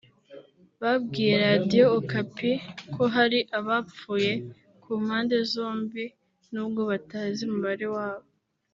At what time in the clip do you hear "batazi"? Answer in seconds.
6.91-7.41